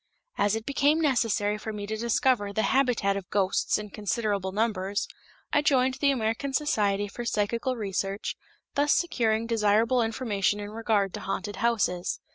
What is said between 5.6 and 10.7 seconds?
joined the American Society for Psychical Research, thus securing desirable information